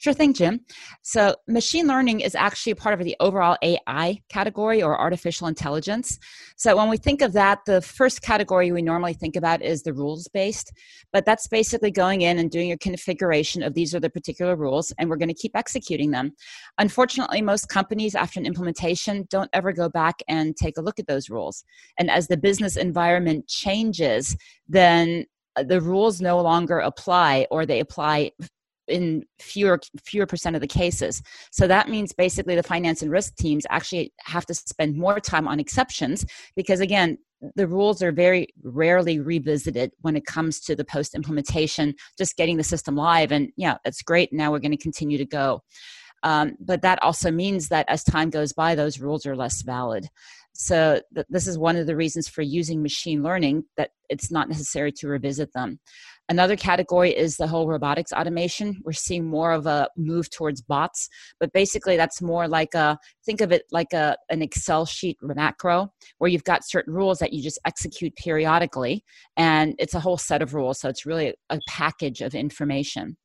[0.00, 0.60] Sure thing, Jim.
[1.02, 6.20] So, machine learning is actually part of the overall AI category or artificial intelligence.
[6.56, 9.92] So, when we think of that, the first category we normally think about is the
[9.92, 10.72] rules based,
[11.12, 14.92] but that's basically going in and doing a configuration of these are the particular rules,
[14.98, 16.30] and we're going to keep executing them.
[16.78, 21.08] Unfortunately, most companies, after an implementation, don't ever go back and take a look at
[21.08, 21.64] those rules.
[21.98, 24.36] And as the business environment changes,
[24.68, 25.24] then
[25.56, 28.30] uh, the rules no longer apply or they apply
[28.88, 31.22] in fewer fewer percent of the cases.
[31.52, 35.48] So that means basically the finance and risk teams actually have to spend more time
[35.48, 36.24] on exceptions
[36.56, 37.18] because again,
[37.54, 42.56] the rules are very rarely revisited when it comes to the post implementation, just getting
[42.56, 43.30] the system live.
[43.30, 44.32] And yeah, that's great.
[44.32, 45.62] Now we're going to continue to go.
[46.24, 50.08] Um, but that also means that as time goes by, those rules are less valid.
[50.58, 54.48] So th- this is one of the reasons for using machine learning that it's not
[54.48, 55.78] necessary to revisit them.
[56.28, 58.82] Another category is the whole robotics automation.
[58.84, 61.08] We're seeing more of a move towards bots,
[61.38, 65.90] but basically that's more like a think of it like a an Excel sheet macro
[66.18, 69.04] where you've got certain rules that you just execute periodically,
[69.36, 70.80] and it's a whole set of rules.
[70.80, 73.16] So it's really a package of information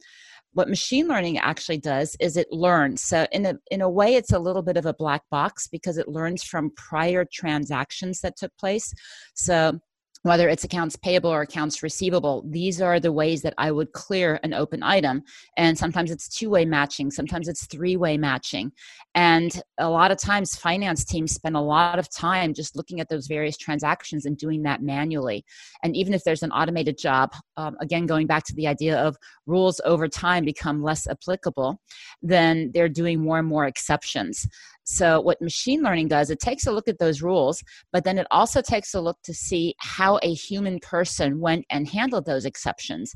[0.53, 3.01] what machine learning actually does is it learns.
[3.03, 5.97] So in a in a way it's a little bit of a black box because
[5.97, 8.93] it learns from prior transactions that took place.
[9.33, 9.79] So
[10.23, 14.39] whether it's accounts payable or accounts receivable, these are the ways that I would clear
[14.44, 15.23] an open item.
[15.57, 18.72] And sometimes it's two way matching, sometimes it's three way matching.
[19.16, 23.09] And a lot of times, finance teams spend a lot of time just looking at
[23.09, 25.45] those various transactions and doing that manually.
[25.83, 29.17] And even if there's an automated job, um, again, going back to the idea of
[29.45, 31.79] rules over time become less applicable,
[32.22, 34.47] then they're doing more and more exceptions.
[34.85, 38.27] So, what machine learning does, it takes a look at those rules, but then it
[38.31, 43.13] also takes a look to see how a human person went and handled those exceptions.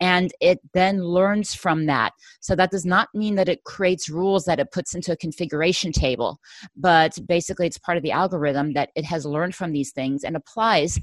[0.00, 2.12] And it then learns from that.
[2.40, 5.92] So, that does not mean that it creates rules that it puts into a configuration
[5.92, 6.38] table,
[6.76, 10.36] but basically, it's part of the algorithm that it has learned from these things and
[10.36, 10.98] applies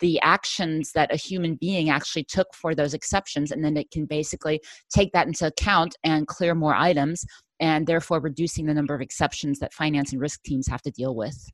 [0.00, 4.04] the actions that a human being actually took for those exceptions and then it can
[4.04, 4.60] basically
[4.90, 7.24] take that into account and clear more items
[7.60, 11.14] and therefore reducing the number of exceptions that finance and risk teams have to deal
[11.14, 11.50] with.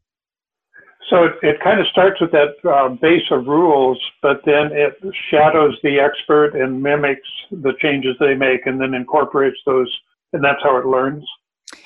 [1.11, 4.95] So it, it kind of starts with that uh, base of rules, but then it
[5.31, 9.93] shadows the expert and mimics the changes they make and then incorporates those,
[10.33, 11.25] and that's how it learns.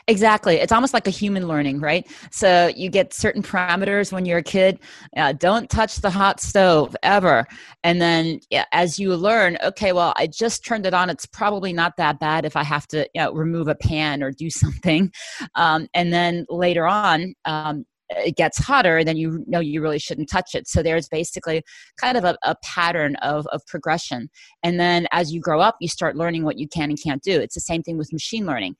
[0.09, 0.57] Exactly.
[0.57, 2.07] It's almost like a human learning, right?
[2.31, 4.79] So you get certain parameters when you're a kid.
[5.17, 7.45] Uh, don't touch the hot stove ever.
[7.83, 11.11] And then yeah, as you learn, okay, well, I just turned it on.
[11.11, 14.31] It's probably not that bad if I have to you know, remove a pan or
[14.31, 15.11] do something.
[15.57, 20.31] Um, and then later on, um, it gets hotter, then you know you really shouldn't
[20.31, 20.69] touch it.
[20.69, 21.65] So there's basically
[22.01, 24.29] kind of a, a, pattern of, of progression.
[24.63, 27.41] And then as you grow up, you start learning what you can and can't do.
[27.41, 28.77] It's the same thing with machine learning.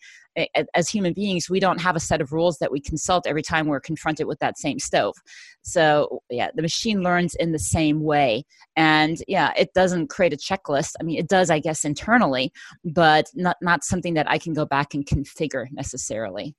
[0.75, 3.67] As human beings, we don't have a set of rules that we consult every time
[3.67, 5.15] we're confronted with that same stove.
[5.63, 8.45] So, yeah, the machine learns in the same way.
[8.77, 10.93] And yeah, it doesn't create a checklist.
[11.01, 12.53] I mean, it does, I guess, internally,
[12.85, 16.55] but not, not something that I can go back and configure necessarily.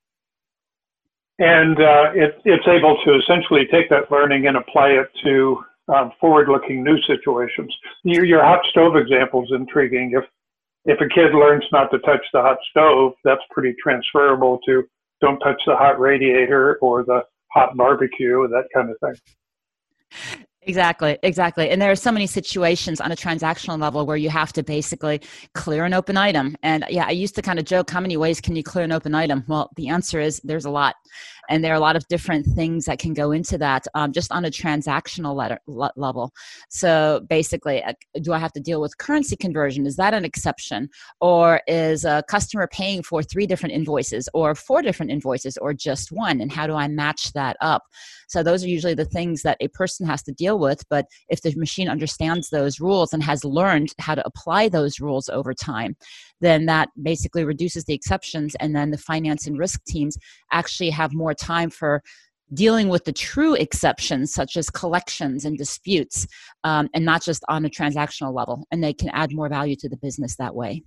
[1.39, 6.12] And uh, it, it's able to essentially take that learning and apply it to um,
[6.19, 7.71] forward-looking new situations.
[8.03, 10.13] Your, your hot stove example is intriguing.
[10.15, 10.24] If
[10.88, 14.84] if a kid learns not to touch the hot stove, that's pretty transferable to
[15.19, 20.39] don't touch the hot radiator or the hot barbecue, that kind of thing.
[20.62, 21.69] Exactly, exactly.
[21.69, 25.22] And there are so many situations on a transactional level where you have to basically
[25.54, 26.57] clear an open item.
[26.62, 28.92] And yeah, I used to kind of joke, how many ways can you clear an
[28.92, 29.45] open item?
[29.48, 30.95] Well, the answer is there's a lot
[31.50, 34.32] and there are a lot of different things that can go into that um, just
[34.32, 36.32] on a transactional letter, le- level.
[36.70, 39.86] So basically uh, do i have to deal with currency conversion?
[39.86, 40.90] Is that an exception?
[41.22, 46.12] Or is a customer paying for three different invoices or four different invoices or just
[46.12, 46.42] one?
[46.42, 47.84] And how do i match that up?
[48.28, 51.42] So those are usually the things that a person has to deal with but if
[51.42, 55.96] the machine understands those rules and has learned how to apply those rules over time
[56.42, 60.18] then that basically reduces the exceptions and then the finance and risk teams
[60.51, 62.01] actually have more time for
[62.54, 66.28] dealing with the true exceptions such as collections and disputes
[66.63, 69.89] um, and not just on a transactional level and they can add more value to
[69.89, 70.81] the business that way.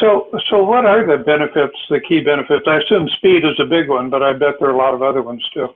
[0.00, 2.64] So so what are the benefits the key benefits?
[2.66, 5.02] I assume speed is a big one but i bet there are a lot of
[5.02, 5.68] other ones too.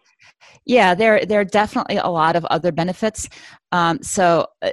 [0.67, 3.29] Yeah there there are definitely a lot of other benefits.
[3.73, 4.71] Um, so uh,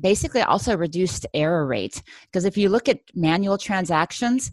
[0.00, 4.50] basically also reduced error rate because if you look at manual transactions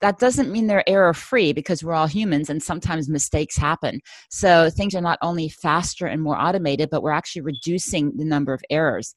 [0.00, 4.00] that doesn't mean they're error free because we're all humans and sometimes mistakes happen.
[4.28, 8.52] So things are not only faster and more automated, but we're actually reducing the number
[8.52, 9.14] of errors.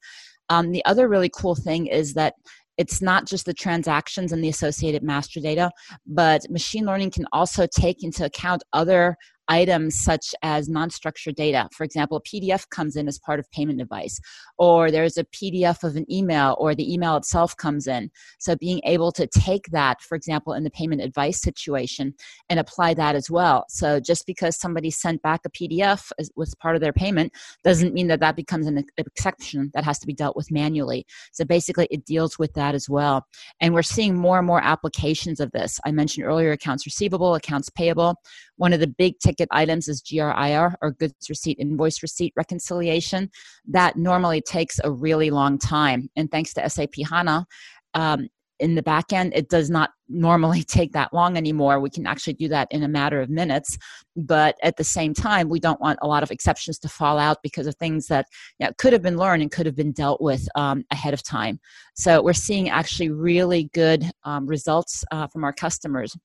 [0.48, 2.34] Um, the other really cool thing is that
[2.78, 5.70] it's not just the transactions and the associated master data,
[6.06, 9.16] but machine learning can also take into account other
[9.52, 11.68] items such as non-structured data.
[11.76, 14.18] For example, a PDF comes in as part of payment advice,
[14.56, 18.10] or there's a PDF of an email, or the email itself comes in.
[18.38, 22.14] So being able to take that, for example, in the payment advice situation,
[22.48, 23.66] and apply that as well.
[23.68, 27.32] So just because somebody sent back a PDF as, was part of their payment
[27.62, 31.04] doesn't mean that that becomes an exception that has to be dealt with manually.
[31.32, 33.26] So basically, it deals with that as well.
[33.60, 35.78] And we're seeing more and more applications of this.
[35.84, 38.14] I mentioned earlier accounts receivable, accounts payable.
[38.56, 43.30] One of the big ticket items is GRIR or goods receipt invoice receipt reconciliation.
[43.66, 46.08] That normally takes a really long time.
[46.16, 47.46] And thanks to SAP HANA,
[47.94, 48.28] um,
[48.62, 51.80] in the back end, it does not normally take that long anymore.
[51.80, 53.76] We can actually do that in a matter of minutes.
[54.14, 57.38] But at the same time, we don't want a lot of exceptions to fall out
[57.42, 58.26] because of things that
[58.58, 61.24] you know, could have been learned and could have been dealt with um, ahead of
[61.24, 61.58] time.
[61.94, 66.16] So we're seeing actually really good um, results uh, from our customers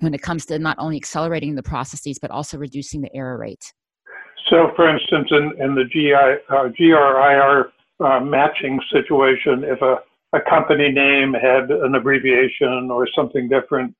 [0.00, 3.72] when it comes to not only accelerating the processes but also reducing the error rate.
[4.50, 6.14] So, for instance, in, in the GI,
[6.54, 9.96] uh, GRIR uh, matching situation, if a,
[10.36, 13.94] a company name had an abbreviation or something different,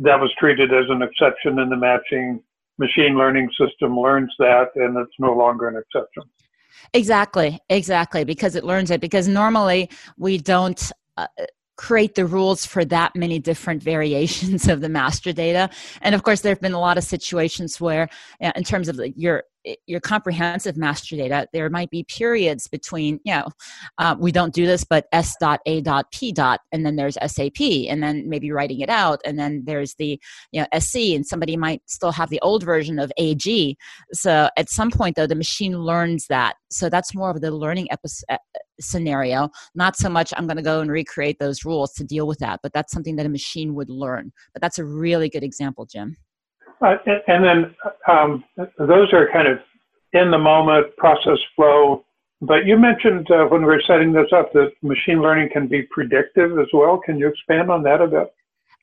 [0.00, 2.42] that was treated as an exception in the matching
[2.78, 6.22] machine learning system learns that and it's no longer an exception.
[6.92, 9.00] Exactly, exactly, because it learns it.
[9.00, 9.88] Because normally
[10.18, 11.26] we don't uh,
[11.76, 15.68] create the rules for that many different variations of the master data
[16.02, 18.08] and of course there have been a lot of situations where
[18.40, 19.44] in terms of your
[19.86, 23.46] your comprehensive master data, there might be periods between, you know,
[23.98, 27.16] uh, we don't do this, but S dot A dot P dot, and then there's
[27.26, 30.20] SAP, and then maybe writing it out, and then there's the,
[30.52, 33.76] you know, SC, and somebody might still have the old version of AG.
[34.12, 36.56] So at some point, though, the machine learns that.
[36.70, 38.38] So that's more of the learning episode
[38.80, 42.38] scenario not so much i'm going to go and recreate those rules to deal with
[42.38, 45.86] that but that's something that a machine would learn but that's a really good example
[45.86, 46.16] jim
[46.82, 47.74] uh, and then
[48.08, 48.44] um,
[48.78, 49.58] those are kind of
[50.12, 52.04] in the moment process flow.
[52.42, 55.82] But you mentioned uh, when we were setting this up that machine learning can be
[55.90, 56.98] predictive as well.
[56.98, 58.32] Can you expand on that a bit?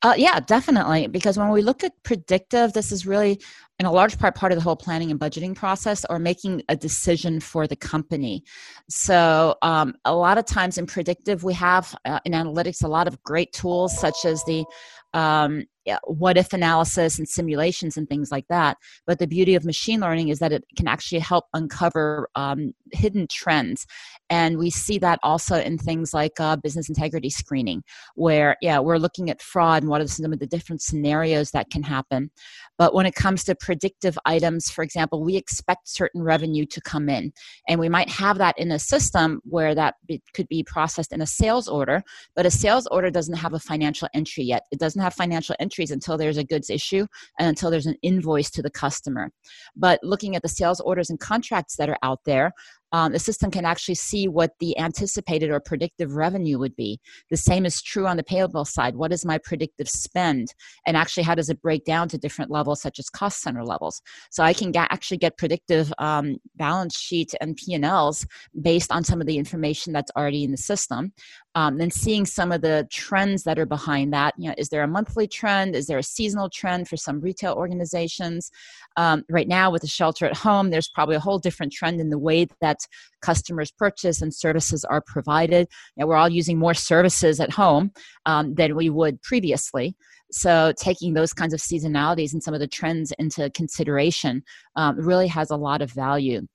[0.04, 1.08] Uh, yeah, definitely.
[1.08, 3.40] Because when we look at predictive, this is really,
[3.80, 6.76] in a large part, part of the whole planning and budgeting process or making a
[6.76, 8.44] decision for the company.
[8.90, 13.08] So, um, a lot of times in predictive, we have uh, in analytics a lot
[13.08, 14.66] of great tools such as the
[15.14, 15.64] um,
[16.06, 18.78] what if analysis and simulations and things like that.
[19.06, 23.28] But the beauty of machine learning is that it can actually help uncover um, hidden
[23.30, 23.86] trends.
[24.34, 27.84] And we see that also in things like uh, business integrity screening,
[28.16, 31.70] where, yeah, we're looking at fraud and what are some of the different scenarios that
[31.70, 32.32] can happen.
[32.80, 37.10] But when it comes to predictive items, for example, we expect certain revenue to come
[37.10, 37.32] in.
[37.68, 39.94] And we might have that in a system where that
[40.34, 42.02] could be processed in a sales order,
[42.36, 44.64] but a sales order doesn't have a financial entry yet.
[44.72, 47.06] It doesn't have financial entries until there's a goods issue
[47.38, 49.30] and until there's an invoice to the customer.
[49.76, 52.52] But looking at the sales orders and contracts that are out there,
[52.94, 57.00] um, the system can actually see what the anticipated or predictive revenue would be.
[57.30, 58.96] The same is true on the payable side.
[58.96, 60.54] What is my predictive spend?
[60.86, 64.02] And actually, how does it break down to different levels, such as cost center levels?
[64.30, 68.26] So I can get, actually get predictive um, balance sheet and P&Ls
[68.62, 71.14] based on some of the information that's already in the system.
[71.56, 74.34] Um, then seeing some of the trends that are behind that.
[74.38, 75.76] You know, is there a monthly trend?
[75.76, 78.50] Is there a seasonal trend for some retail organizations?
[78.98, 82.10] Um, right now, with the shelter at home, there's probably a whole different trend in
[82.10, 82.80] the way that
[83.22, 85.68] customers purchase and services are provided.
[85.96, 87.92] You know, we're all using more services at home
[88.26, 89.96] um, than we would previously.
[90.32, 94.44] So, taking those kinds of seasonalities and some of the trends into consideration
[94.76, 96.48] um, really has a lot of value.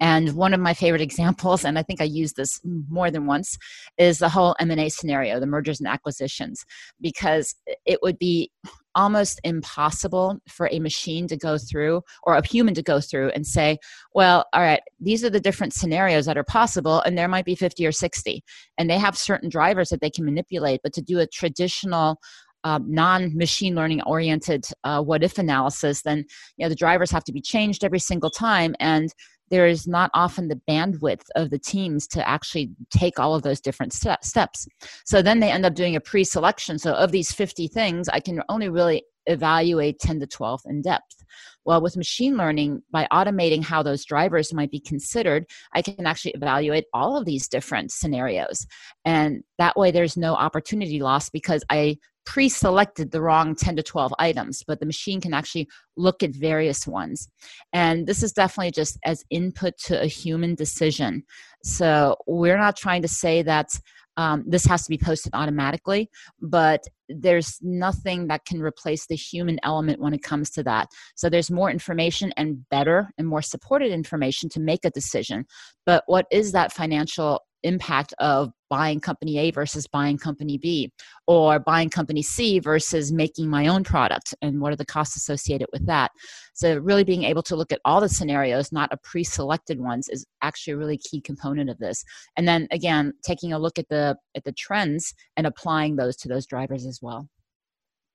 [0.00, 3.56] And one of my favorite examples, and I think I used this more than once,
[3.96, 6.64] is the whole M&A scenario, the mergers and acquisitions,
[7.00, 7.54] because
[7.86, 8.50] it would be
[8.94, 13.46] almost impossible for a machine to go through or a human to go through and
[13.46, 13.78] say,
[14.14, 17.54] well, all right, these are the different scenarios that are possible, and there might be
[17.54, 18.42] 50 or 60.
[18.76, 22.18] And they have certain drivers that they can manipulate, but to do a traditional
[22.64, 26.24] um, non-machine learning oriented uh, what if analysis then
[26.56, 29.14] you know the drivers have to be changed every single time and
[29.50, 33.60] there is not often the bandwidth of the teams to actually take all of those
[33.60, 34.68] different steps.
[35.04, 36.78] So then they end up doing a pre selection.
[36.78, 41.24] So, of these 50 things, I can only really evaluate 10 to 12 in depth.
[41.64, 46.32] Well, with machine learning, by automating how those drivers might be considered, I can actually
[46.32, 48.66] evaluate all of these different scenarios.
[49.04, 54.12] And that way, there's no opportunity loss because I pre-selected the wrong 10 to 12
[54.18, 55.66] items but the machine can actually
[55.96, 57.26] look at various ones
[57.72, 61.22] and this is definitely just as input to a human decision
[61.64, 63.70] so we're not trying to say that
[64.18, 66.10] um, this has to be posted automatically
[66.42, 70.88] but there's nothing that can replace the human element when it comes to that.
[71.16, 75.46] So there's more information and better and more supported information to make a decision.
[75.86, 80.92] But what is that financial impact of buying company A versus buying company B,
[81.26, 85.68] or buying company C versus making my own product, and what are the costs associated
[85.72, 86.10] with that.
[86.54, 90.08] So, really being able to look at all the scenarios, not a pre selected ones,
[90.08, 92.04] is actually a really key component of this.
[92.36, 96.28] And then again, taking a look at the at the trends and applying those to
[96.28, 97.28] those drivers as well.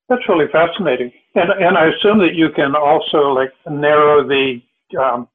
[0.09, 4.61] That's really fascinating, and and I assume that you can also like narrow the
[4.99, 5.27] um,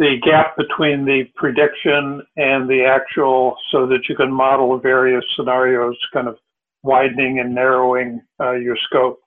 [0.00, 5.94] the gap between the prediction and the actual so that you can model various scenarios
[6.14, 6.38] kind of
[6.82, 9.20] widening and narrowing uh, your scope?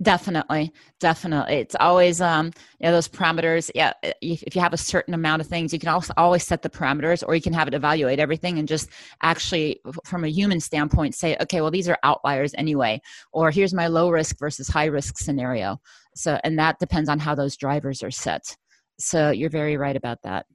[0.00, 0.72] Definitely.
[1.00, 1.56] Definitely.
[1.56, 2.46] It's always um
[2.78, 5.88] you know those parameters yeah if you have a certain amount of things you can
[5.88, 8.90] also always set the parameters or you can have it evaluate everything and just
[9.22, 13.00] actually from a human standpoint say okay well these are outliers anyway
[13.32, 15.78] or here's my low risk versus high risk scenario.
[16.14, 18.54] So and that depends on how those drivers are set
[18.98, 20.46] so you're very right about that.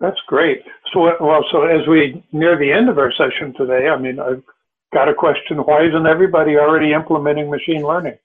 [0.00, 0.62] That's great.
[0.92, 4.42] So, well, so as we near the end of our session today, I mean, I've
[4.92, 5.58] got a question.
[5.58, 8.18] Why isn't everybody already implementing machine learning?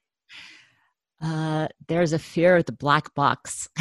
[1.21, 3.69] Uh, there's a fear of the black box.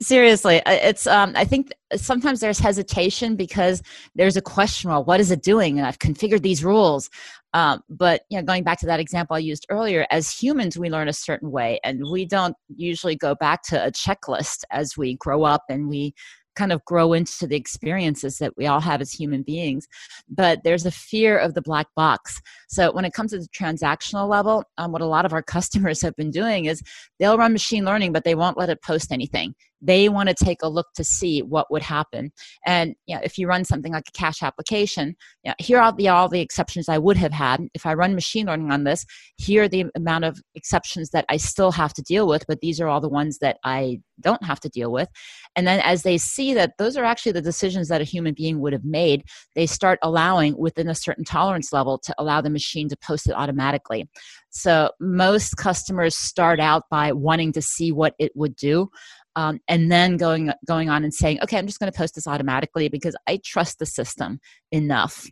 [0.00, 1.06] Seriously, it's.
[1.06, 3.82] Um, I think sometimes there's hesitation because
[4.14, 4.90] there's a question.
[4.90, 5.78] Well, what is it doing?
[5.78, 7.10] And I've configured these rules.
[7.54, 10.90] Um, but you know, going back to that example I used earlier, as humans, we
[10.90, 15.16] learn a certain way, and we don't usually go back to a checklist as we
[15.16, 16.14] grow up and we
[16.54, 19.86] kind of grow into the experiences that we all have as human beings.
[20.28, 22.40] But there's a fear of the black box.
[22.68, 26.02] So when it comes to the transactional level, um, what a lot of our customers
[26.02, 26.82] have been doing is
[27.18, 30.62] they'll run machine learning, but they won't let it post anything they want to take
[30.62, 32.32] a look to see what would happen.
[32.64, 35.92] And you know, if you run something like a cash application you know, here are
[35.92, 37.60] the, all the exceptions i would have had.
[37.74, 39.04] If i run machine learning on this
[39.36, 42.80] here are the amount of exceptions that i still have to deal with but these
[42.80, 45.08] are all the ones that i don't have to deal with.
[45.56, 48.60] And then as they see that those are actually the decisions that a human being
[48.60, 49.24] would have made
[49.54, 53.34] they start allowing within a certain tolerance level to allow the machine to post it
[53.34, 54.08] automatically.
[54.50, 58.90] So most customers start out by wanting to see what it would do
[59.36, 62.26] um, and then going going on and saying, okay, I'm just going to post this
[62.26, 65.26] automatically because I trust the system enough.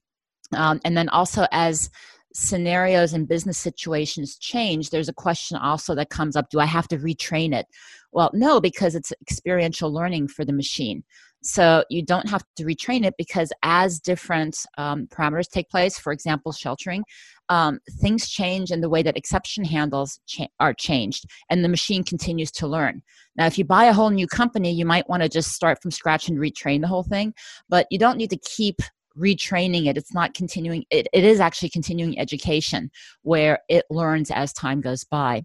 [0.54, 1.90] Um, and then also as
[2.33, 6.88] scenarios and business situations change, there's a question also that comes up: Do I have
[6.88, 7.66] to retrain it?
[8.12, 11.04] Well, no, because it's experiential learning for the machine.
[11.42, 16.12] So you don't have to retrain it because as different um, parameters take place, for
[16.12, 17.02] example, sheltering,
[17.49, 22.04] um, things change in the way that exception handles cha- are changed, and the machine
[22.04, 23.02] continues to learn.
[23.37, 25.90] Now, if you buy a whole new company, you might want to just start from
[25.90, 27.35] scratch and retrain the whole thing,
[27.68, 28.80] but you don't need to keep
[29.18, 32.88] retraining it it's not continuing it, it is actually continuing education
[33.23, 35.42] where it learns as time goes by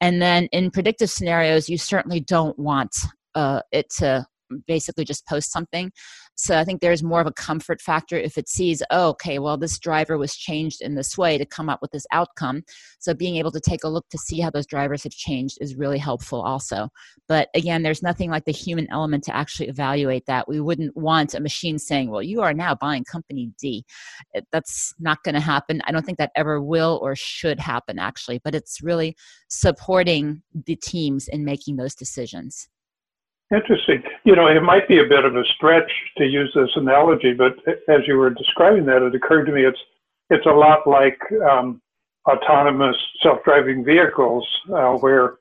[0.00, 2.94] and then in predictive scenarios you certainly don't want
[3.34, 4.24] uh, it to
[4.66, 5.92] basically just post something.
[6.36, 9.58] So I think there's more of a comfort factor if it sees, oh, okay, well,
[9.58, 12.62] this driver was changed in this way to come up with this outcome.
[12.98, 15.76] So being able to take a look to see how those drivers have changed is
[15.76, 16.88] really helpful also.
[17.28, 20.48] But again, there's nothing like the human element to actually evaluate that.
[20.48, 23.84] We wouldn't want a machine saying, well, you are now buying company D.
[24.50, 25.82] That's not going to happen.
[25.84, 28.40] I don't think that ever will or should happen, actually.
[28.42, 29.14] But it's really
[29.48, 32.68] supporting the teams in making those decisions.
[33.52, 34.02] Interesting.
[34.24, 37.56] You know, it might be a bit of a stretch to use this analogy, but
[37.88, 39.78] as you were describing that, it occurred to me it's
[40.30, 41.18] it's a lot like
[41.50, 41.82] um,
[42.30, 45.38] autonomous self-driving vehicles, uh, where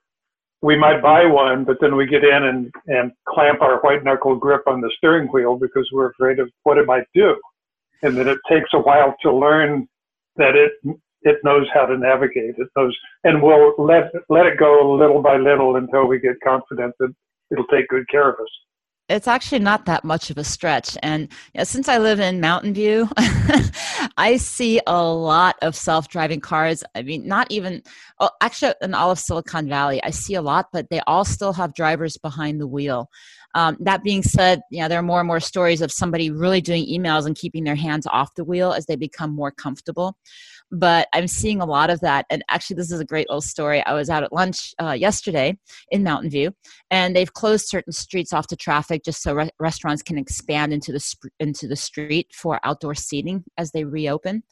[0.63, 4.35] we might buy one, but then we get in and, and clamp our white knuckle
[4.35, 7.35] grip on the steering wheel because we're afraid of what it might do,
[8.01, 9.87] and that it takes a while to learn
[10.37, 10.71] that it
[11.21, 12.55] it knows how to navigate.
[12.57, 16.95] It knows, and we'll let let it go little by little until we get confident
[16.99, 17.13] that
[17.51, 18.49] it'll take good care of us
[19.09, 20.95] it's actually not that much of a stretch.
[21.01, 23.09] And you know, since I live in Mountain View,
[24.17, 26.83] I see a lot of self driving cars.
[26.95, 27.81] I mean, not even,
[28.19, 31.53] oh, actually, in all of Silicon Valley, I see a lot, but they all still
[31.53, 33.09] have drivers behind the wheel.
[33.55, 36.85] Um, that being said, yeah, there are more and more stories of somebody really doing
[36.85, 40.15] emails and keeping their hands off the wheel as they become more comfortable
[40.71, 42.25] but I'm seeing a lot of that.
[42.29, 43.83] And actually, this is a great little story.
[43.85, 45.57] I was out at lunch uh, yesterday
[45.91, 46.53] in Mountain View,
[46.91, 50.91] and they've closed certain streets off to traffic just so re- restaurants can expand into
[50.91, 54.43] the sp- into the street for outdoor seating as they reopen.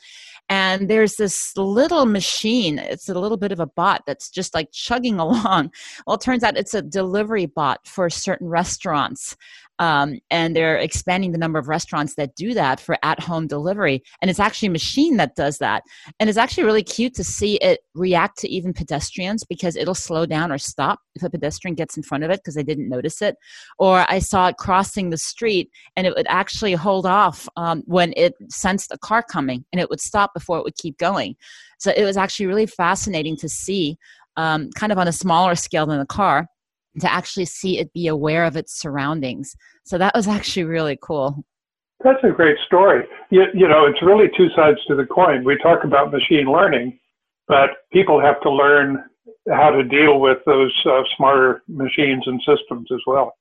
[0.50, 2.80] And there's this little machine.
[2.80, 5.72] It's a little bit of a bot that's just like chugging along.
[6.06, 9.36] Well, it turns out it's a delivery bot for certain restaurants
[9.80, 14.04] um, and they're expanding the number of restaurants that do that for at-home delivery.
[14.22, 15.84] And it's actually a machine that does that.
[16.20, 20.26] And it's actually really cute to see it react to even pedestrians because it'll slow
[20.26, 23.22] down or stop if a pedestrian gets in front of it because they didn't notice
[23.22, 23.36] it.
[23.78, 28.14] Or i saw it crossing the street and it would actually hold off um, when
[28.18, 31.36] it sensed a car coming and it would stop before it would keep going.
[31.80, 33.98] So it was actually really fascinating to see
[34.36, 36.48] um, kind of on a smaller scale than a car
[37.00, 39.56] to actually see it be aware of its surroundings.
[39.86, 41.44] So that was actually really cool.
[42.04, 43.06] That's a great story.
[43.32, 45.44] You, you know, it's really two sides to the coin.
[45.44, 47.00] We talk about machine learning,
[47.48, 49.04] but people have to learn
[49.50, 53.34] how to deal with those uh, smarter machines and systems as well.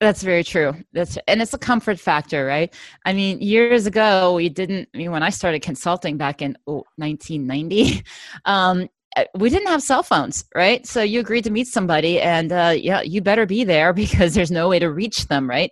[0.00, 0.74] That's very true.
[0.92, 2.74] That's and it's a comfort factor, right?
[3.06, 4.88] I mean, years ago we didn't.
[4.92, 8.02] I mean, when I started consulting back in oh, 1990,
[8.44, 8.88] um,
[9.34, 10.86] we didn't have cell phones, right?
[10.86, 14.50] So you agreed to meet somebody, and uh, yeah, you better be there because there's
[14.50, 15.70] no way to reach them, right?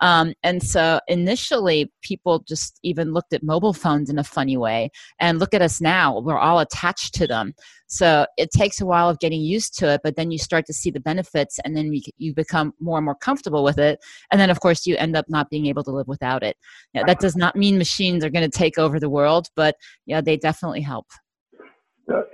[0.00, 4.90] Um, and so initially, people just even looked at mobile phones in a funny way.
[5.20, 7.54] And look at us now; we're all attached to them.
[7.86, 10.72] So it takes a while of getting used to it, but then you start to
[10.72, 13.98] see the benefits, and then you, become more and more comfortable with it.
[14.30, 16.56] And then, of course, you end up not being able to live without it.
[16.94, 19.74] Yeah, that does not mean machines are going to take over the world, but
[20.06, 21.06] yeah, they definitely help.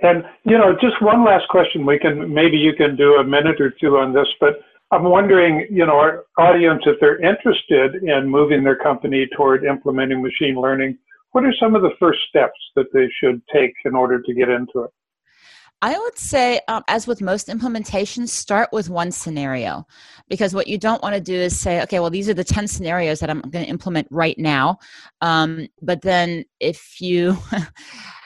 [0.01, 1.85] And you know, just one last question.
[1.85, 4.59] We can maybe you can do a minute or two on this, but
[4.91, 10.21] I'm wondering, you know, our audience, if they're interested in moving their company toward implementing
[10.21, 10.97] machine learning,
[11.31, 14.49] what are some of the first steps that they should take in order to get
[14.49, 14.91] into it?
[15.81, 19.85] I would say, um, as with most implementations, start with one scenario
[20.27, 22.67] because what you don't want to do is say, okay, well, these are the 10
[22.67, 24.79] scenarios that I'm going to implement right now.
[25.21, 27.37] Um, but then if you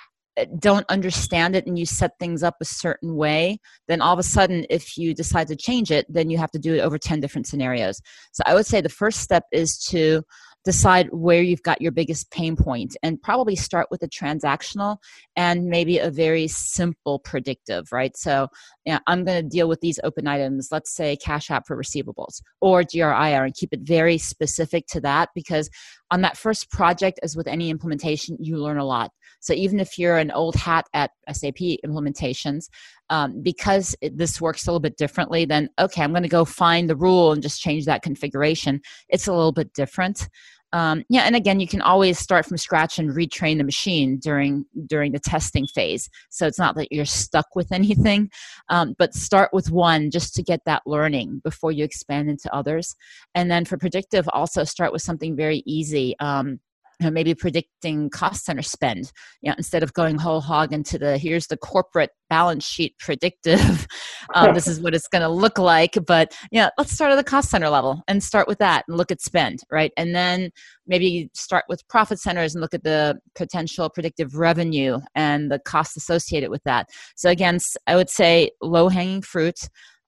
[0.60, 4.24] don't understand it and you set things up a certain way, then all of a
[4.24, 7.20] sudden, if you decide to change it, then you have to do it over 10
[7.20, 8.02] different scenarios.
[8.32, 10.24] So I would say the first step is to
[10.64, 14.98] decide where you've got your biggest pain point and probably start with a transactional
[15.36, 18.48] and maybe a very simple predictive right so
[18.86, 22.42] yeah, i'm going to deal with these open items let's say cash app for receivables
[22.62, 25.70] or GRIR and keep it very specific to that because
[26.12, 29.12] on that first project as with any implementation you learn a lot.
[29.40, 32.66] So even if you're an old hat at sap implementations
[33.10, 36.46] um, because it, this works a little bit differently then okay i'm going to go
[36.46, 40.30] find the rule and just change that configuration it's a little bit different
[40.74, 44.66] um, yeah and again you can always start from scratch and retrain the machine during
[44.88, 46.10] during the testing phase.
[46.30, 48.30] So it's not that you're stuck with anything
[48.70, 52.96] um, but start with one just to get that learning before you expand into others.
[53.36, 56.16] And then for predictive also start with something very easy.
[56.20, 56.60] Um,
[57.02, 59.12] you know, maybe predicting cost center spend
[59.42, 63.88] you know, instead of going whole hog into the here's the corporate balance sheet predictive
[64.36, 67.24] um, this is what it's going to look like but yeah let's start at the
[67.24, 69.92] cost center level and start with that and look at spend right?
[69.98, 70.52] And then
[70.86, 75.98] maybe start with profit centers and look at the potential predictive revenue and the cost
[75.98, 76.88] associated with that.
[77.16, 79.58] So again i would say low hanging fruit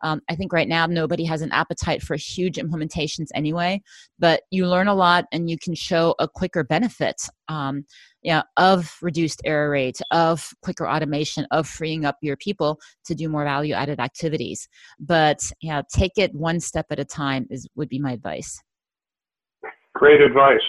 [0.03, 3.81] Um, I think right now nobody has an appetite for huge implementations anyway,
[4.19, 7.15] but you learn a lot and you can show a quicker benefit.
[7.47, 7.85] Um,
[8.21, 13.27] yeah, of reduced error rate, of quicker automation, of freeing up your people to do
[13.27, 14.67] more value added activities.
[14.99, 18.61] But yeah, take it one step at a time is would be my advice.
[19.93, 20.61] Great advice.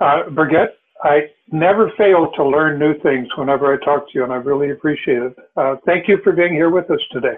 [0.00, 0.68] Uh, Birgit,
[1.02, 4.70] I never fail to learn new things whenever I talk to you, and I really
[4.70, 5.34] appreciate it.
[5.56, 7.36] Uh, thank you for being here with us today.